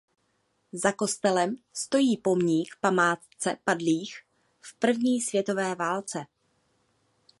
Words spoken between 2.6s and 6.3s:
památce padlých v první světové válce.